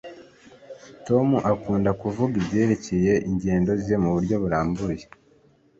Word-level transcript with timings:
Tom 1.07 1.27
akunda 1.51 1.89
kuvuga 2.01 2.31
kubyerekeye 2.35 3.13
ingendo 3.29 3.71
ze 3.83 3.95
muburyo 4.03 4.35
burambuye 4.43 5.03